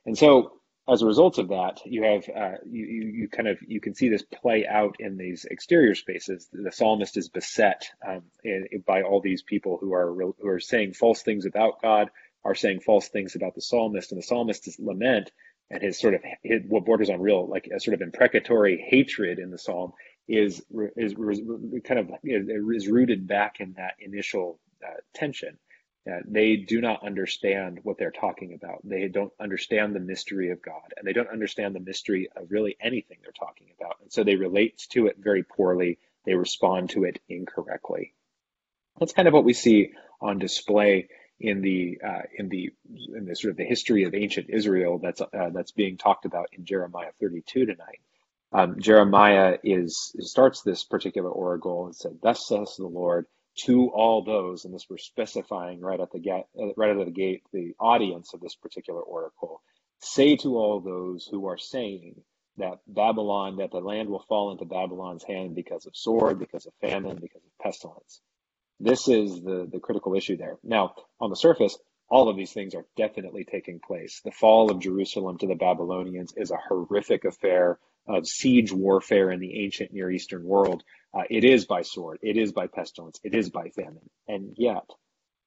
And 0.06 0.18
so 0.18 0.52
as 0.88 1.02
a 1.02 1.06
result 1.06 1.38
of 1.38 1.48
that, 1.48 1.80
you 1.84 2.02
have 2.02 2.28
uh, 2.28 2.56
you, 2.68 2.84
you, 2.84 3.28
kind 3.28 3.48
of 3.48 3.58
you 3.66 3.80
can 3.80 3.94
see 3.94 4.08
this 4.08 4.22
play 4.22 4.66
out 4.66 4.96
in 4.98 5.16
these 5.16 5.44
exterior 5.44 5.94
spaces. 5.94 6.48
The 6.52 6.72
psalmist 6.72 7.16
is 7.16 7.28
beset 7.28 7.88
um, 8.06 8.22
in, 8.42 8.66
by 8.86 9.02
all 9.02 9.20
these 9.20 9.42
people 9.42 9.78
who 9.80 9.92
are 9.92 10.12
who 10.12 10.48
are 10.48 10.60
saying 10.60 10.94
false 10.94 11.22
things 11.22 11.46
about 11.46 11.80
God, 11.82 12.10
are 12.44 12.56
saying 12.56 12.80
false 12.80 13.08
things 13.08 13.36
about 13.36 13.54
the 13.54 13.62
psalmist, 13.62 14.10
and 14.10 14.18
the 14.18 14.26
psalmist's 14.26 14.78
lament 14.80 15.30
and 15.70 15.82
his 15.82 15.98
sort 15.98 16.14
of 16.14 16.20
his, 16.42 16.62
what 16.66 16.84
borders 16.84 17.10
on 17.10 17.20
real 17.20 17.48
like 17.48 17.68
a 17.74 17.80
sort 17.80 17.94
of 17.94 18.02
imprecatory 18.02 18.84
hatred 18.88 19.38
in 19.38 19.50
the 19.50 19.58
psalm 19.58 19.92
is 20.28 20.62
is, 20.96 21.14
is 21.16 21.40
kind 21.84 22.00
of 22.00 22.10
is 22.24 22.88
rooted 22.88 23.26
back 23.26 23.60
in 23.60 23.74
that 23.74 23.94
initial 24.00 24.58
uh, 24.84 25.00
tension. 25.14 25.58
Uh, 26.10 26.18
they 26.26 26.56
do 26.56 26.80
not 26.80 27.04
understand 27.06 27.78
what 27.84 27.96
they're 27.96 28.10
talking 28.10 28.54
about. 28.54 28.80
They 28.82 29.06
don't 29.08 29.32
understand 29.38 29.94
the 29.94 30.00
mystery 30.00 30.50
of 30.50 30.60
God, 30.60 30.94
and 30.96 31.06
they 31.06 31.12
don't 31.12 31.30
understand 31.30 31.74
the 31.76 31.80
mystery 31.80 32.28
of 32.34 32.50
really 32.50 32.76
anything 32.80 33.18
they're 33.22 33.32
talking 33.32 33.68
about. 33.78 33.96
And 34.02 34.12
so 34.12 34.24
they 34.24 34.34
relate 34.34 34.84
to 34.90 35.06
it 35.06 35.16
very 35.18 35.44
poorly. 35.44 35.98
They 36.26 36.34
respond 36.34 36.90
to 36.90 37.04
it 37.04 37.20
incorrectly. 37.28 38.14
That's 38.98 39.12
kind 39.12 39.28
of 39.28 39.34
what 39.34 39.44
we 39.44 39.52
see 39.52 39.92
on 40.20 40.38
display 40.38 41.08
in 41.38 41.60
the 41.60 42.00
uh, 42.04 42.22
in 42.36 42.48
the 42.48 42.70
in 43.14 43.26
the 43.26 43.36
sort 43.36 43.52
of 43.52 43.56
the 43.56 43.64
history 43.64 44.04
of 44.04 44.14
ancient 44.14 44.50
Israel 44.50 44.98
that's 44.98 45.20
uh, 45.20 45.50
that's 45.52 45.72
being 45.72 45.98
talked 45.98 46.24
about 46.24 46.48
in 46.52 46.64
Jeremiah 46.64 47.10
32 47.20 47.66
tonight. 47.66 48.00
Um, 48.52 48.80
Jeremiah 48.80 49.58
is 49.64 50.14
starts 50.20 50.62
this 50.62 50.84
particular 50.84 51.30
oracle 51.30 51.86
and 51.86 51.96
said, 51.96 52.18
"Thus 52.22 52.46
says 52.46 52.76
the 52.76 52.86
Lord." 52.86 53.26
To 53.64 53.90
all 53.90 54.24
those, 54.24 54.64
and 54.64 54.74
this 54.74 54.86
we're 54.88 54.98
specifying 54.98 55.80
right 55.80 56.00
at 56.00 56.10
the 56.12 56.18
gate, 56.18 56.44
uh, 56.60 56.72
right 56.76 56.90
out 56.90 57.00
of 57.00 57.06
the 57.06 57.12
gate, 57.12 57.42
the 57.52 57.74
audience 57.78 58.32
of 58.34 58.40
this 58.40 58.54
particular 58.54 59.00
oracle, 59.00 59.62
say 60.00 60.36
to 60.36 60.56
all 60.56 60.80
those 60.80 61.26
who 61.30 61.46
are 61.46 61.58
saying 61.58 62.22
that 62.56 62.80
Babylon, 62.86 63.56
that 63.56 63.70
the 63.70 63.78
land 63.80 64.08
will 64.08 64.24
fall 64.28 64.52
into 64.52 64.64
Babylon's 64.64 65.24
hand 65.24 65.54
because 65.54 65.86
of 65.86 65.96
sword, 65.96 66.38
because 66.38 66.66
of 66.66 66.72
famine, 66.80 67.18
because 67.20 67.42
of 67.44 67.58
pestilence. 67.62 68.20
This 68.80 69.08
is 69.08 69.42
the, 69.42 69.68
the 69.70 69.80
critical 69.80 70.14
issue 70.14 70.36
there. 70.36 70.58
Now, 70.62 70.94
on 71.20 71.30
the 71.30 71.36
surface, 71.36 71.78
all 72.08 72.28
of 72.28 72.36
these 72.36 72.52
things 72.52 72.74
are 72.74 72.86
definitely 72.96 73.44
taking 73.44 73.80
place. 73.80 74.20
The 74.24 74.32
fall 74.32 74.70
of 74.70 74.80
Jerusalem 74.80 75.38
to 75.38 75.46
the 75.46 75.54
Babylonians 75.54 76.34
is 76.36 76.50
a 76.50 76.56
horrific 76.68 77.24
affair 77.24 77.78
of 78.06 78.26
siege 78.26 78.72
warfare 78.72 79.30
in 79.30 79.40
the 79.40 79.64
ancient 79.64 79.92
Near 79.92 80.10
Eastern 80.10 80.44
world 80.44 80.82
uh, 81.14 81.22
it 81.30 81.44
is 81.44 81.66
by 81.66 81.82
sword, 81.82 82.18
it 82.22 82.36
is 82.36 82.52
by 82.52 82.66
pestilence, 82.66 83.20
it 83.24 83.34
is 83.34 83.50
by 83.50 83.68
famine. 83.70 84.08
And 84.28 84.54
yet, 84.56 84.84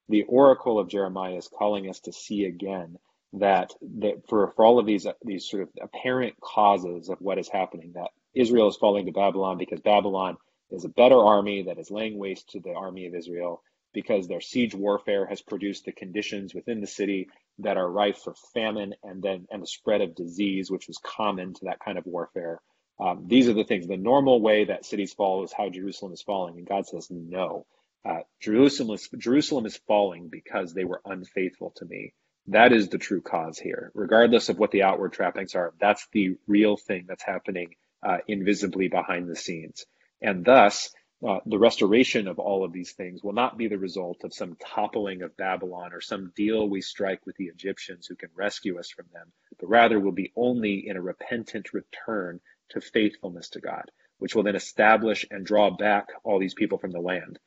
the 0.08 0.24
oracle 0.24 0.78
of 0.78 0.88
Jeremiah 0.88 1.36
is 1.36 1.48
calling 1.48 1.88
us 1.88 2.00
to 2.00 2.12
see 2.12 2.44
again 2.44 2.96
that, 3.34 3.72
that 4.00 4.28
for, 4.28 4.52
for 4.56 4.64
all 4.64 4.78
of 4.78 4.86
these, 4.86 5.06
uh, 5.06 5.12
these 5.24 5.48
sort 5.48 5.62
of 5.62 5.68
apparent 5.82 6.40
causes 6.40 7.08
of 7.08 7.20
what 7.20 7.38
is 7.38 7.48
happening, 7.48 7.92
that 7.94 8.10
Israel 8.34 8.68
is 8.68 8.76
falling 8.76 9.06
to 9.06 9.12
Babylon 9.12 9.58
because 9.58 9.80
Babylon 9.80 10.36
is 10.70 10.84
a 10.84 10.88
better 10.90 11.18
army 11.18 11.64
that 11.64 11.78
is 11.78 11.90
laying 11.90 12.18
waste 12.18 12.50
to 12.50 12.60
the 12.60 12.74
army 12.74 13.06
of 13.06 13.14
Israel 13.14 13.62
because 13.92 14.28
their 14.28 14.40
siege 14.40 14.74
warfare 14.74 15.26
has 15.26 15.40
produced 15.42 15.86
the 15.86 15.92
conditions 15.92 16.54
within 16.54 16.80
the 16.80 16.86
city 16.86 17.28
that 17.60 17.76
are 17.76 17.90
rife 17.90 18.18
for 18.18 18.34
famine 18.54 18.94
and 19.02 19.22
then 19.22 19.46
and 19.50 19.62
the 19.62 19.66
spread 19.66 20.02
of 20.02 20.14
disease, 20.14 20.70
which 20.70 20.88
was 20.88 20.98
common 20.98 21.54
to 21.54 21.64
that 21.66 21.80
kind 21.80 21.98
of 21.98 22.06
warfare. 22.06 22.60
Um, 22.98 23.24
these 23.26 23.48
are 23.48 23.52
the 23.54 23.64
things. 23.64 23.86
The 23.86 23.96
normal 23.96 24.40
way 24.40 24.64
that 24.64 24.86
cities 24.86 25.12
fall 25.12 25.44
is 25.44 25.52
how 25.52 25.68
Jerusalem 25.68 26.12
is 26.12 26.22
falling, 26.22 26.56
and 26.56 26.66
God 26.66 26.86
says, 26.86 27.10
"No, 27.10 27.66
uh, 28.04 28.20
Jerusalem 28.40 28.94
is 28.94 29.08
Jerusalem 29.18 29.66
is 29.66 29.76
falling 29.76 30.28
because 30.28 30.72
they 30.72 30.84
were 30.84 31.02
unfaithful 31.04 31.72
to 31.76 31.84
me." 31.84 32.14
That 32.48 32.72
is 32.72 32.88
the 32.88 32.98
true 32.98 33.20
cause 33.20 33.58
here, 33.58 33.90
regardless 33.94 34.48
of 34.48 34.58
what 34.58 34.70
the 34.70 34.84
outward 34.84 35.12
trappings 35.12 35.54
are. 35.54 35.74
That's 35.78 36.06
the 36.12 36.36
real 36.46 36.76
thing 36.76 37.04
that's 37.08 37.24
happening 37.24 37.74
uh, 38.02 38.18
invisibly 38.28 38.88
behind 38.88 39.28
the 39.28 39.36
scenes, 39.36 39.86
and 40.22 40.44
thus. 40.44 40.94
Uh, 41.26 41.40
the 41.46 41.58
restoration 41.58 42.28
of 42.28 42.38
all 42.38 42.62
of 42.62 42.74
these 42.74 42.92
things 42.92 43.22
will 43.24 43.32
not 43.32 43.56
be 43.56 43.68
the 43.68 43.78
result 43.78 44.22
of 44.22 44.34
some 44.34 44.54
toppling 44.56 45.22
of 45.22 45.34
Babylon 45.38 45.94
or 45.94 46.00
some 46.02 46.30
deal 46.36 46.68
we 46.68 46.82
strike 46.82 47.24
with 47.24 47.34
the 47.36 47.46
Egyptians 47.46 48.06
who 48.06 48.16
can 48.16 48.28
rescue 48.34 48.78
us 48.78 48.90
from 48.90 49.06
them, 49.14 49.32
but 49.58 49.66
rather 49.68 49.98
will 49.98 50.12
be 50.12 50.30
only 50.36 50.86
in 50.86 50.98
a 50.98 51.00
repentant 51.00 51.72
return 51.72 52.38
to 52.70 52.80
faithfulness 52.80 53.50
to 53.50 53.60
God, 53.60 53.90
which 54.18 54.34
will 54.34 54.42
then 54.42 54.56
establish 54.56 55.26
and 55.30 55.44
draw 55.46 55.70
back 55.70 56.08
all 56.24 56.38
these 56.38 56.54
people 56.54 56.78
from 56.78 56.92
the 56.92 57.00
land. 57.00 57.38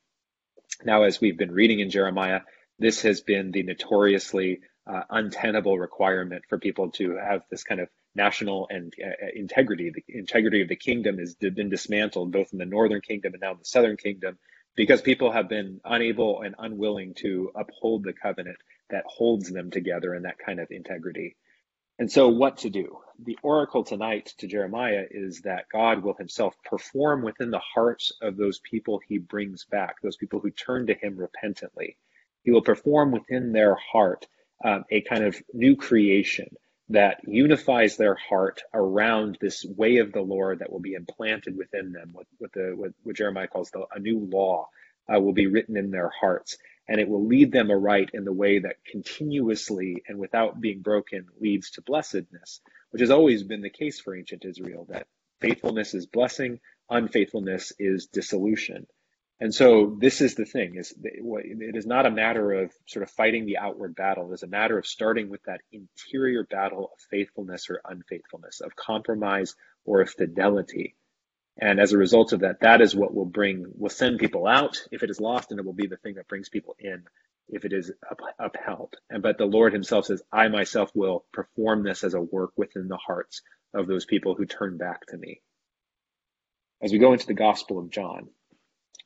Now, 0.84 1.04
as 1.04 1.20
we've 1.20 1.38
been 1.38 1.52
reading 1.52 1.80
in 1.80 1.90
Jeremiah, 1.90 2.42
this 2.78 3.02
has 3.02 3.22
been 3.22 3.52
the 3.52 3.64
notoriously 3.64 4.62
uh, 4.88 5.04
untenable 5.10 5.78
requirement 5.78 6.44
for 6.48 6.58
people 6.58 6.92
to 6.92 7.18
have 7.18 7.44
this 7.52 7.64
kind 7.64 7.82
of 7.82 7.90
national 8.16 8.68
and 8.70 8.94
uh, 9.04 9.28
integrity. 9.36 9.92
The 9.92 10.04
integrity 10.18 10.62
of 10.62 10.70
the 10.70 10.76
kingdom 10.76 11.18
has 11.20 11.36
been 11.36 11.70
dismantled 11.70 12.32
both 12.32 12.52
in 12.54 12.60
the 12.60 12.66
northern 12.66 13.02
kingdom 13.02 13.34
and 13.34 13.42
now 13.42 13.52
in 13.52 13.60
the 13.60 13.66
southern 13.66 13.98
kingdom 13.98 14.38
because 14.76 15.02
people 15.02 15.32
have 15.32 15.50
been 15.50 15.82
unable 15.84 16.42
and 16.42 16.56
unwilling 16.58 17.14
to 17.16 17.52
uphold 17.56 18.04
the 18.04 18.14
covenant 18.14 18.58
that 18.90 19.04
holds 19.08 19.50
them 19.50 19.70
together 19.72 20.16
in 20.16 20.24
that 20.24 20.40
kind 20.40 20.60
of 20.60 20.72
integrity. 20.72 21.36
And 22.00 22.10
so, 22.12 22.30
what 22.30 22.60
to 22.60 22.70
do? 22.70 22.98
The 23.26 23.38
oracle 23.44 23.84
tonight 23.84 24.34
to 24.38 24.48
Jeremiah 24.48 25.06
is 25.12 25.42
that 25.42 25.66
God 25.72 26.02
will 26.02 26.14
himself 26.14 26.56
perform 26.64 27.24
within 27.24 27.52
the 27.52 27.60
hearts 27.60 28.14
of 28.22 28.38
those 28.38 28.60
people 28.60 29.02
he 29.06 29.18
brings 29.18 29.66
back, 29.66 30.02
those 30.02 30.16
people 30.16 30.40
who 30.40 30.50
turn 30.50 30.88
to 30.88 30.94
him 30.94 31.18
repentantly. 31.18 31.98
He 32.44 32.52
will 32.52 32.62
perform 32.62 33.12
within 33.12 33.52
their 33.52 33.76
heart 33.76 34.28
um, 34.64 34.86
a 34.90 35.02
kind 35.02 35.26
of 35.26 35.36
new 35.54 35.76
creation 35.76 36.48
that 36.90 37.20
unifies 37.28 37.98
their 37.98 38.16
heart 38.16 38.64
around 38.74 39.38
this 39.42 39.66
way 39.66 39.98
of 39.98 40.14
the 40.14 40.22
Lord 40.22 40.60
that 40.60 40.72
will 40.72 40.80
be 40.80 40.94
implanted 40.94 41.58
within 41.58 41.92
them, 41.92 42.12
what, 42.14 42.28
what, 42.40 42.54
the, 42.54 42.74
what, 42.76 42.92
what 43.04 43.18
Jeremiah 43.18 43.48
calls 43.48 43.72
the, 43.72 43.86
a 43.94 44.00
new 44.00 44.20
law 44.32 44.70
uh, 45.14 45.20
will 45.20 45.34
be 45.34 45.48
written 45.48 45.78
in 45.78 45.92
their 45.92 46.10
hearts 46.10 46.58
and 46.90 47.00
it 47.00 47.08
will 47.08 47.26
lead 47.26 47.52
them 47.52 47.70
aright 47.72 48.10
in 48.14 48.26
the 48.26 48.34
way 48.34 48.58
that 48.60 48.84
continuously 48.84 50.04
and 50.08 50.18
without 50.18 50.60
being 50.60 50.82
broken 50.82 51.28
leads 51.40 51.70
to 51.70 51.84
blessedness, 51.84 52.62
which 52.90 53.02
has 53.02 53.12
always 53.12 53.44
been 53.44 53.62
the 53.62 53.70
case 53.70 54.00
for 54.00 54.16
ancient 54.18 54.44
Israel, 54.44 54.88
that 54.90 55.06
faithfulness 55.40 55.94
is 55.94 56.08
blessing, 56.08 56.60
unfaithfulness 56.90 57.72
is 57.78 58.08
dissolution. 58.08 58.88
And 59.40 59.54
so 59.54 59.98
this 60.02 60.20
is 60.20 60.34
the 60.34 60.46
thing 60.46 60.76
is 60.76 60.94
it 61.04 61.76
is 61.76 61.86
not 61.86 62.08
a 62.08 62.12
matter 62.12 62.52
of 62.54 62.74
sort 62.88 63.04
of 63.04 63.12
fighting 63.12 63.46
the 63.46 63.60
outward 63.60 63.96
battle. 63.96 64.32
It 64.32 64.34
is 64.34 64.44
a 64.44 64.48
matter 64.48 64.78
of 64.78 64.88
starting 64.88 65.30
with 65.30 65.44
that 65.44 65.62
interior 65.72 66.44
battle 66.44 66.90
of 66.92 67.00
faithfulness 67.12 67.70
or 67.70 67.82
unfaithfulness, 67.86 68.62
of 68.62 68.76
compromise 68.76 69.56
or 69.86 70.02
of 70.02 70.10
fidelity. 70.10 70.96
And 71.62 71.80
as 71.80 71.92
a 71.92 71.98
result 71.98 72.32
of 72.32 72.40
that, 72.42 72.62
that 72.62 72.82
is 72.82 72.96
what 72.96 73.14
will 73.14 73.26
bring, 73.26 73.66
will 73.78 73.90
send 73.90 74.20
people 74.20 74.48
out 74.48 74.82
if 74.92 75.04
it 75.04 75.10
is 75.10 75.20
lost, 75.20 75.52
and 75.52 75.60
it 75.60 75.66
will 75.66 75.74
be 75.74 75.88
the 75.88 75.98
thing 75.98 76.16
that 76.16 76.28
brings 76.28 76.48
people 76.48 76.76
in 76.80 77.04
if 77.50 77.66
it 77.66 77.74
is 77.74 77.92
upheld. 78.40 78.96
And 79.10 79.22
but 79.22 79.38
the 79.38 79.46
Lord 79.46 79.74
Himself 79.74 80.06
says, 80.06 80.22
I 80.32 80.48
myself 80.48 80.92
will 80.96 81.26
perform 81.34 81.84
this 81.84 82.04
as 82.04 82.14
a 82.14 82.22
work 82.22 82.52
within 82.56 82.88
the 82.88 82.98
hearts 82.98 83.42
of 83.74 83.88
those 83.88 84.06
people 84.06 84.36
who 84.36 84.46
turn 84.46 84.78
back 84.78 85.06
to 85.08 85.18
me. 85.18 85.42
As 86.82 86.92
we 86.92 86.98
go 86.98 87.12
into 87.12 87.28
the 87.28 87.34
Gospel 87.34 87.80
of 87.80 87.90
John, 87.90 88.30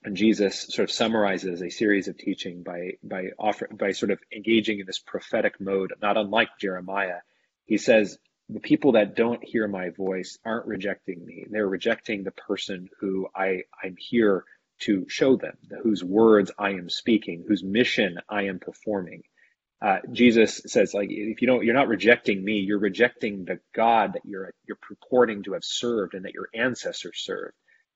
and 0.04 0.18
Jesus 0.18 0.68
sort 0.70 0.90
of 0.90 0.94
summarizes 0.94 1.62
a 1.62 1.70
series 1.70 2.08
of 2.08 2.18
teaching 2.18 2.62
by 2.62 2.98
by 3.02 3.30
offer, 3.40 3.68
by 3.72 3.94
sort 3.94 4.12
of 4.12 4.20
engaging 4.36 4.80
in 4.80 4.86
this 4.86 5.00
prophetic 5.00 5.60
mode, 5.60 5.94
not 6.02 6.18
unlike 6.18 6.50
Jeremiah. 6.60 7.20
He 7.66 7.78
says, 7.78 8.18
the 8.50 8.60
people 8.60 8.94
that 8.94 9.16
don't 9.16 9.44
hear 9.44 9.68
my 9.68 9.90
voice 9.90 10.38
aren't 10.46 10.68
rejecting 10.68 11.26
me. 11.26 11.46
They're 11.50 11.68
rejecting 11.68 12.24
the 12.24 12.32
person 12.32 12.90
who 13.00 13.28
I, 13.36 13.64
I'm 13.84 13.96
here 13.98 14.46
to 14.82 15.06
show 15.10 15.38
them, 15.38 15.58
whose 15.84 16.04
words 16.04 16.52
I 16.58 16.72
am 16.72 16.90
speaking, 16.90 17.46
whose 17.48 17.64
mission 17.64 18.20
I 18.30 18.44
am 18.44 18.60
performing. 18.60 19.24
Uh, 19.82 20.00
Jesus 20.12 20.62
says, 20.68 20.94
like, 20.94 21.10
if 21.12 21.42
you 21.42 21.48
don't, 21.48 21.64
you're 21.64 21.76
not 21.76 21.90
rejecting 21.90 22.44
me, 22.44 22.60
you're 22.60 22.80
rejecting 22.80 23.46
the 23.46 23.60
God 23.76 24.14
that 24.14 24.26
you're 24.26 24.54
you're 24.66 24.78
purporting 24.78 25.44
to 25.44 25.54
have 25.54 25.66
served 25.66 26.16
and 26.16 26.26
that 26.26 26.34
your 26.34 26.50
ancestors 26.54 27.20
served. 27.20 27.56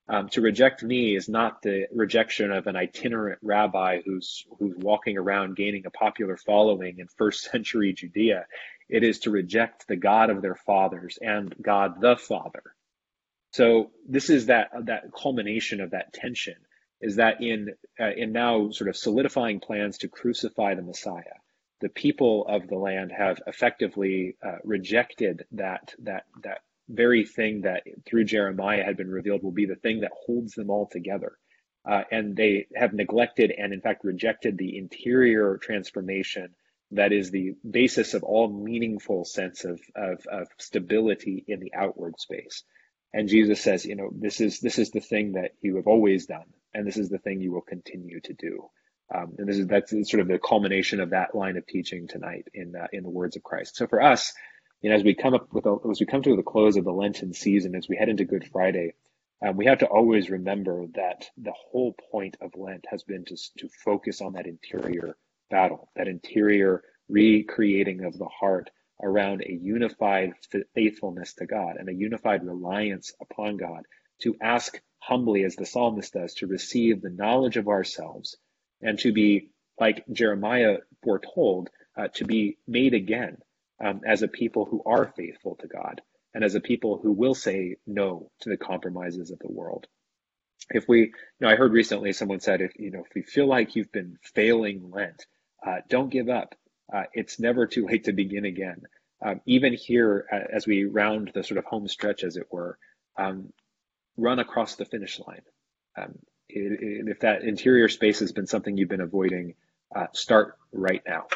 Um, 0.09 0.29
to 0.29 0.41
reject 0.41 0.83
me 0.83 1.15
is 1.15 1.29
not 1.29 1.61
the 1.61 1.87
rejection 1.93 2.51
of 2.51 2.67
an 2.67 2.75
itinerant 2.75 3.39
rabbi 3.41 4.01
who's 4.05 4.45
who's 4.59 4.75
walking 4.77 5.17
around 5.17 5.55
gaining 5.57 5.85
a 5.85 5.91
popular 5.91 6.37
following 6.37 6.99
in 6.99 7.07
first 7.17 7.49
century 7.51 7.93
Judea. 7.93 8.45
It 8.89 9.03
is 9.03 9.19
to 9.19 9.31
reject 9.31 9.87
the 9.87 9.95
God 9.95 10.29
of 10.29 10.41
their 10.41 10.55
fathers 10.55 11.17
and 11.21 11.53
God 11.61 11.99
the 12.01 12.15
Father. 12.15 12.63
So 13.51 13.91
this 14.07 14.29
is 14.29 14.47
that 14.47 14.69
that 14.85 15.11
culmination 15.13 15.81
of 15.81 15.91
that 15.91 16.13
tension 16.13 16.55
is 17.01 17.17
that 17.17 17.41
in 17.41 17.73
uh, 17.99 18.11
in 18.15 18.31
now 18.31 18.69
sort 18.71 18.89
of 18.89 18.97
solidifying 18.97 19.59
plans 19.59 19.99
to 19.99 20.07
crucify 20.07 20.75
the 20.75 20.81
Messiah, 20.81 21.37
the 21.81 21.89
people 21.89 22.45
of 22.47 22.67
the 22.67 22.77
land 22.77 23.11
have 23.11 23.41
effectively 23.47 24.35
uh, 24.45 24.57
rejected 24.63 25.45
that 25.51 25.93
that 25.99 26.25
that 26.43 26.61
very 26.89 27.25
thing 27.25 27.61
that 27.61 27.83
through 28.05 28.23
Jeremiah 28.23 28.83
had 28.83 28.97
been 28.97 29.11
revealed 29.11 29.43
will 29.43 29.51
be 29.51 29.65
the 29.65 29.75
thing 29.75 30.01
that 30.01 30.11
holds 30.25 30.53
them 30.53 30.69
all 30.69 30.87
together. 30.87 31.37
Uh, 31.85 32.03
and 32.11 32.35
they 32.35 32.67
have 32.75 32.93
neglected 32.93 33.51
and 33.51 33.73
in 33.73 33.81
fact 33.81 34.03
rejected 34.03 34.57
the 34.57 34.77
interior 34.77 35.57
transformation 35.57 36.53
that 36.91 37.11
is 37.11 37.31
the 37.31 37.55
basis 37.69 38.13
of 38.13 38.23
all 38.23 38.47
meaningful 38.47 39.25
sense 39.25 39.65
of, 39.65 39.79
of, 39.95 40.25
of 40.27 40.47
stability 40.57 41.43
in 41.47 41.59
the 41.59 41.73
outward 41.73 42.19
space. 42.19 42.63
And 43.13 43.27
Jesus 43.27 43.61
says, 43.61 43.85
you 43.85 43.95
know, 43.95 44.09
this 44.13 44.41
is 44.41 44.59
this 44.59 44.77
is 44.77 44.91
the 44.91 44.99
thing 44.99 45.33
that 45.33 45.51
you 45.61 45.77
have 45.77 45.87
always 45.87 46.25
done, 46.25 46.45
and 46.73 46.85
this 46.85 46.97
is 46.97 47.09
the 47.09 47.17
thing 47.17 47.41
you 47.41 47.51
will 47.51 47.61
continue 47.61 48.19
to 48.21 48.33
do. 48.33 48.69
Um, 49.13 49.35
and 49.37 49.47
this 49.47 49.57
is 49.57 49.67
that's 49.67 49.91
sort 50.09 50.19
of 50.19 50.27
the 50.27 50.39
culmination 50.39 50.99
of 50.99 51.11
that 51.11 51.33
line 51.33 51.57
of 51.57 51.65
teaching 51.65 52.07
tonight 52.07 52.47
in 52.53 52.75
uh, 52.75 52.87
in 52.91 53.03
the 53.03 53.09
words 53.09 53.37
of 53.37 53.43
Christ. 53.43 53.77
So 53.77 53.87
for 53.87 54.01
us, 54.01 54.33
you 54.81 54.89
know, 54.89 54.95
as 54.97 55.03
we 55.03 55.15
come 55.15 55.33
up 55.33 55.51
with 55.53 55.65
a, 55.65 55.77
as 55.89 55.99
we 55.99 56.05
come 56.05 56.21
to 56.23 56.35
the 56.35 56.43
close 56.43 56.75
of 56.75 56.83
the 56.83 56.91
Lenten 56.91 57.33
season, 57.33 57.75
as 57.75 57.87
we 57.87 57.95
head 57.95 58.09
into 58.09 58.25
Good 58.25 58.49
Friday, 58.51 58.93
um, 59.45 59.55
we 59.55 59.65
have 59.67 59.79
to 59.79 59.87
always 59.87 60.29
remember 60.29 60.85
that 60.95 61.29
the 61.37 61.53
whole 61.53 61.95
point 62.11 62.35
of 62.41 62.51
Lent 62.55 62.85
has 62.89 63.03
been 63.03 63.23
to 63.25 63.37
to 63.59 63.69
focus 63.85 64.21
on 64.21 64.33
that 64.33 64.47
interior 64.47 65.15
battle, 65.49 65.89
that 65.95 66.07
interior 66.07 66.83
recreating 67.09 68.03
of 68.03 68.17
the 68.17 68.27
heart 68.27 68.69
around 69.01 69.41
a 69.41 69.51
unified 69.51 70.33
faithfulness 70.73 71.33
to 71.35 71.45
God 71.45 71.77
and 71.77 71.89
a 71.89 71.93
unified 71.93 72.45
reliance 72.45 73.13
upon 73.21 73.57
God, 73.57 73.83
to 74.23 74.35
ask 74.41 74.79
humbly, 74.99 75.43
as 75.43 75.55
the 75.55 75.65
psalmist 75.65 76.13
does, 76.13 76.33
to 76.35 76.47
receive 76.47 77.01
the 77.01 77.09
knowledge 77.09 77.57
of 77.57 77.67
ourselves 77.67 78.35
and 78.81 78.97
to 78.99 79.13
be, 79.13 79.49
like 79.79 80.03
Jeremiah 80.11 80.77
foretold, 81.03 81.69
uh, 81.95 82.07
to 82.15 82.25
be 82.25 82.57
made 82.67 82.93
again 82.93 83.37
um, 83.83 84.01
as 84.05 84.23
a 84.23 84.27
people 84.27 84.65
who 84.65 84.81
are 84.85 85.13
faithful 85.15 85.55
to 85.61 85.67
God 85.67 86.01
and 86.33 86.43
as 86.43 86.55
a 86.55 86.61
people 86.61 86.99
who 87.01 87.11
will 87.11 87.35
say 87.35 87.77
no 87.85 88.31
to 88.41 88.49
the 88.49 88.57
compromises 88.57 89.31
of 89.31 89.39
the 89.39 89.51
world. 89.51 89.87
If 90.69 90.87
we, 90.87 90.99
you 90.99 91.11
know, 91.39 91.49
I 91.49 91.55
heard 91.55 91.71
recently 91.71 92.13
someone 92.13 92.39
said, 92.39 92.61
if 92.61 92.73
you 92.77 92.91
know, 92.91 93.03
if 93.09 93.15
you 93.15 93.23
feel 93.23 93.47
like 93.47 93.75
you've 93.75 93.91
been 93.91 94.17
failing 94.35 94.91
Lent, 94.91 95.25
uh, 95.65 95.77
don't 95.89 96.09
give 96.09 96.29
up. 96.29 96.55
Uh, 96.93 97.03
it's 97.13 97.39
never 97.39 97.67
too 97.67 97.85
late 97.85 98.05
to 98.05 98.13
begin 98.13 98.45
again. 98.45 98.83
Um, 99.25 99.41
even 99.45 99.73
here, 99.73 100.25
uh, 100.31 100.55
as 100.55 100.67
we 100.67 100.85
round 100.85 101.31
the 101.33 101.43
sort 101.43 101.57
of 101.57 101.65
home 101.65 101.87
stretch, 101.87 102.23
as 102.23 102.37
it 102.37 102.47
were, 102.51 102.77
um, 103.17 103.51
run 104.17 104.39
across 104.39 104.75
the 104.75 104.85
finish 104.85 105.19
line. 105.19 105.41
Um, 105.97 106.19
it, 106.49 107.07
if 107.07 107.19
that 107.21 107.43
interior 107.43 107.89
space 107.89 108.19
has 108.19 108.31
been 108.31 108.47
something 108.47 108.77
you've 108.77 108.89
been 108.89 109.01
avoiding, 109.01 109.55
uh, 109.95 110.07
start 110.13 110.57
right 110.71 111.01
now. 111.07 111.27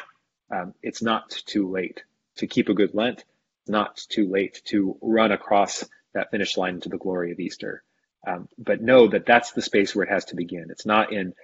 Um, 0.50 0.74
it's 0.82 1.02
not 1.02 1.30
too 1.30 1.70
late 1.70 2.02
to 2.36 2.46
keep 2.46 2.68
a 2.68 2.74
good 2.74 2.94
Lent. 2.94 3.24
It's 3.62 3.70
not 3.70 3.96
too 3.96 4.28
late 4.28 4.62
to 4.66 4.96
run 5.00 5.32
across 5.32 5.84
that 6.14 6.30
finish 6.30 6.56
line 6.56 6.80
to 6.80 6.88
the 6.88 6.98
glory 6.98 7.32
of 7.32 7.40
Easter. 7.40 7.82
Um, 8.26 8.48
but 8.58 8.82
know 8.82 9.08
that 9.08 9.26
that's 9.26 9.52
the 9.52 9.62
space 9.62 9.94
where 9.94 10.04
it 10.04 10.10
has 10.12 10.26
to 10.26 10.36
begin. 10.36 10.66
It's 10.70 10.86
not 10.86 11.12
in 11.12 11.34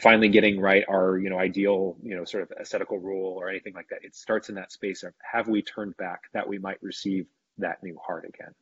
finally 0.00 0.28
getting 0.28 0.60
right 0.60 0.84
our 0.88 1.18
you 1.18 1.30
know 1.30 1.38
ideal 1.38 1.96
you 2.02 2.16
know 2.16 2.24
sort 2.24 2.42
of 2.44 2.52
ascetical 2.60 2.98
rule 2.98 3.36
or 3.38 3.48
anything 3.50 3.74
like 3.74 3.88
that. 3.90 4.00
It 4.04 4.14
starts 4.16 4.48
in 4.48 4.56
that 4.56 4.72
space 4.72 5.02
of 5.02 5.12
have 5.32 5.48
we 5.48 5.62
turned 5.62 5.96
back 5.96 6.22
that 6.32 6.48
we 6.48 6.58
might 6.58 6.82
receive 6.82 7.26
that 7.58 7.82
new 7.82 7.98
heart 8.04 8.24
again. 8.26 8.52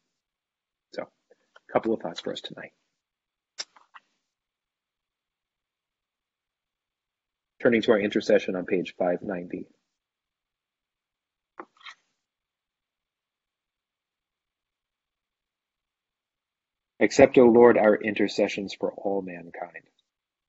So, 0.95 1.03
a 1.03 1.73
couple 1.73 1.95
of 1.95 2.01
thoughts 2.01 2.21
for 2.21 2.33
us 2.33 2.41
tonight. 2.41 2.73
Turning 7.63 7.83
to 7.83 7.93
our 7.93 8.01
intercession 8.01 8.57
on 8.57 8.67
page 8.67 8.95
590. 8.99 9.67
Accept, 17.01 17.37
O 17.39 17.45
Lord, 17.47 17.79
our 17.79 17.97
intercessions 17.97 18.75
for 18.75 18.93
all 18.93 19.23
mankind. 19.23 19.85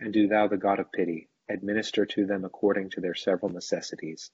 And 0.00 0.12
do 0.12 0.28
thou, 0.28 0.48
the 0.48 0.56
God 0.56 0.78
of 0.78 0.92
pity, 0.92 1.28
administer 1.48 2.06
to 2.06 2.26
them 2.26 2.44
according 2.44 2.90
to 2.90 3.00
their 3.00 3.14
several 3.14 3.50
necessities, 3.50 4.30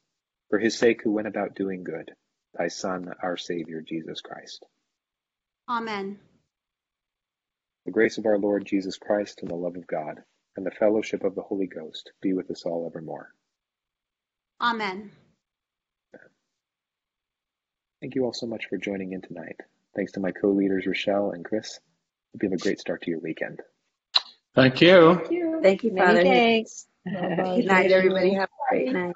for 0.51 0.59
his 0.59 0.77
sake 0.77 1.03
who 1.03 1.13
went 1.13 1.29
about 1.29 1.55
doing 1.55 1.85
good, 1.85 2.13
thy 2.57 2.69
Son, 2.69 3.13
our 3.23 3.37
Saviour, 3.37 3.81
Jesus 3.81 4.21
Christ. 4.21 4.67
Amen. 5.69 6.19
The 7.87 7.93
grace 7.93 8.19
of 8.19 8.27
our 8.27 8.39
Lord 8.39 8.65
Jesus 8.67 8.99
Christ 8.99 9.41
and 9.43 9.51
the 9.51 9.57
love 9.57 9.77
of 9.77 9.87
God 9.87 10.23
and 10.57 10.65
the 10.65 10.71
fellowship 10.71 11.25
of 11.25 11.35
the 11.35 11.43
Holy 11.43 11.67
Ghost 11.67 12.13
be 12.21 12.33
with 12.33 12.51
us 12.51 12.65
all 12.65 12.87
evermore. 12.87 13.33
Amen. 14.61 15.11
Thank 18.01 18.15
you 18.15 18.25
all 18.25 18.33
so 18.35 18.47
much 18.47 18.67
for 18.67 18.77
joining 18.77 19.13
in 19.13 19.23
tonight. 19.23 19.57
Thanks 19.97 20.13
to 20.13 20.21
my 20.21 20.31
co-leaders 20.31 20.87
Rochelle 20.87 21.31
and 21.31 21.45
Chris. 21.45 21.81
Hope 22.33 22.43
you 22.43 22.51
have 22.51 22.59
a 22.59 22.63
great 22.63 22.81
start 22.81 23.03
to 23.03 23.11
your 23.11 23.21
weekend. 23.21 23.61
Thank 24.55 24.81
you. 24.81 25.17
Thank 25.17 25.31
you. 25.31 25.54
Thank 25.63 25.85
you, 25.85 25.93
Many 25.93 26.07
Father. 26.07 26.23
thanks. 26.23 26.87
Good 27.07 27.67
night, 27.67 27.91
everybody. 27.91 28.35
Have 28.35 28.49
a 28.49 28.75
great 28.75 28.93
night. 28.93 29.15